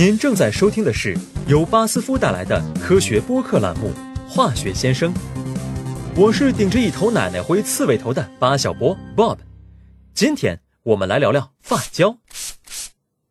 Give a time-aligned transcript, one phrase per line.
[0.00, 1.14] 您正在收听的是
[1.46, 3.92] 由巴斯夫带来的科学播客栏目
[4.26, 5.12] 《化学先生》，
[6.16, 9.36] 我是顶着一头奶奶灰刺猬头的巴小波 Bob。
[10.14, 12.16] 今天我们来聊聊发胶。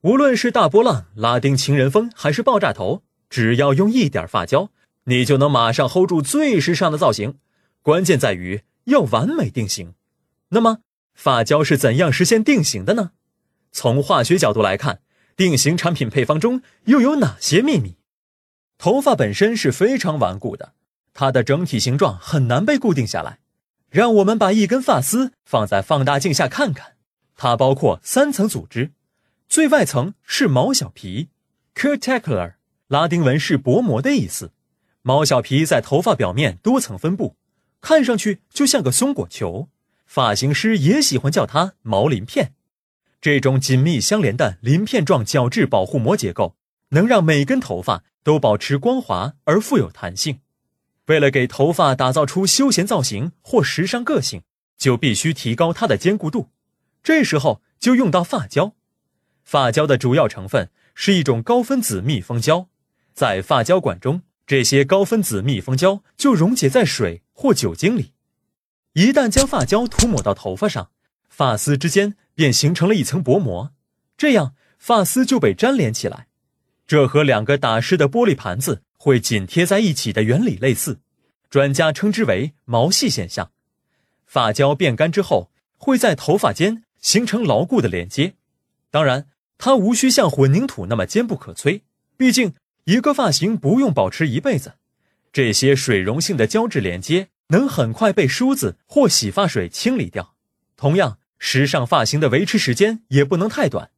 [0.02, 3.02] 无论是大波浪、拉丁情人风还是爆炸头，
[3.32, 4.70] 只要用一点发胶，
[5.06, 7.40] 你就能马上 hold 住最时尚的造型。
[7.82, 9.96] 关键在于要完美定型。
[10.50, 10.82] 那么，
[11.16, 13.14] 发胶是怎样实现定型的呢？
[13.72, 15.00] 从化学角度来看，
[15.40, 17.96] 定型产品配方中又有哪些秘密？
[18.78, 20.74] 头发本身是非常顽固的，
[21.14, 23.40] 它的整体形状很难被固定下来。
[23.90, 26.98] 让我们把一根发丝放在放大镜下看看，
[27.38, 28.92] 它包括三层组织，
[29.48, 31.30] 最外层是毛小皮
[31.74, 32.56] （cuticular），
[32.90, 34.52] 拉丁文是薄膜的意思。
[35.04, 37.38] 毛小皮在头发表面多层分布，
[37.80, 39.70] 看上去就像个松果球。
[40.06, 42.52] 发型师也喜欢叫它毛鳞片。
[43.22, 46.56] 这种紧密相连的鳞片状角质保护膜结构，
[46.90, 50.40] 能让每根头发都保持光滑而富有弹性。
[51.08, 54.44] 为了给头发打造出休闲造型或时尚个性，
[54.78, 56.50] 就必须提高它的坚固度。
[57.04, 58.74] 这时候就用到发胶。
[59.44, 62.68] 发胶的主要成分是一种高分子密封胶，
[63.14, 68.14] 在发胶管中，这些高分子密封胶就溶解在水或酒精里。
[68.94, 70.92] 一旦将发胶涂抹到头发上，
[71.30, 73.72] 发丝之间便形成了一层薄膜，
[74.18, 76.28] 这样发丝就被粘连起来。
[76.86, 78.82] 这和两个打湿的玻璃盘子。
[79.02, 81.00] 会紧贴在一起的原理类似，
[81.50, 83.52] 专家称之为毛细现象。
[84.26, 88.34] 发胶变干之后，会在头发间形成牢固的连接。
[88.92, 89.28] 当然，
[89.58, 91.84] 它无需像混凝土那么坚不可摧，
[92.18, 94.74] 毕竟一个发型不用保持一辈子。
[95.32, 100.36] 这些水溶性的胶质连接能很快被梳子或洗发水清理掉。
[100.76, 103.90] 同样，时尚发型的维持时间也不能太短。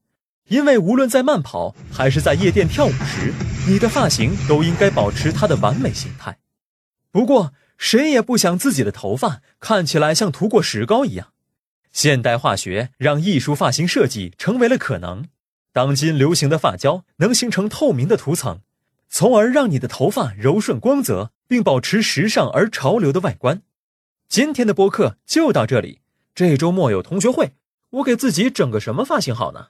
[0.48, 3.34] 因为无论在慢跑还是在夜店跳舞时，
[3.68, 6.38] 你的发型都应该保持它的完美形态。
[7.12, 11.34] 不过，谁也不想自己的头发看起来像涂过石膏一样。
[11.92, 15.26] 现代化学让艺术发型设计成为了可能。
[15.74, 18.60] 当今流行的发胶能形成透明的涂层，
[19.10, 23.62] 从而让你的头发柔顺光泽，并保持时尚而潮流的外观。
[24.28, 26.01] 今天的播客就到这里。
[26.34, 27.52] 这周末有同学会，
[27.90, 29.68] 我给自己整个什么发型好呢？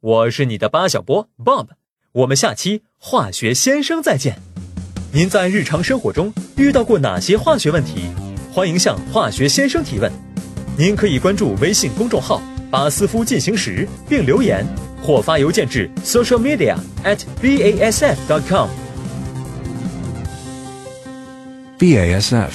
[0.00, 1.68] 我是你的八小波 Bob，
[2.12, 4.40] 我们下期化学先生再见。
[5.12, 8.10] 您在日常生活中遇到过哪些化学问题？
[8.50, 10.10] 欢迎向化学先生提问。
[10.78, 12.40] 您可以关注微信公众号
[12.70, 14.66] “巴斯夫进行时”并留言，
[15.02, 18.70] 或发邮件至 social media at basf dot com。
[21.78, 22.52] BASF,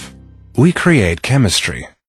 [0.55, 1.94] we create chemistry.